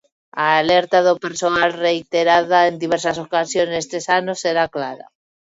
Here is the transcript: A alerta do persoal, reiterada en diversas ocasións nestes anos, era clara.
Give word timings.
A 0.43 0.45
alerta 0.61 0.97
do 1.07 1.13
persoal, 1.23 1.69
reiterada 1.85 2.59
en 2.69 2.73
diversas 2.83 3.17
ocasións 3.25 3.71
nestes 3.73 4.05
anos, 4.19 4.39
era 4.51 4.71
clara. 4.75 5.05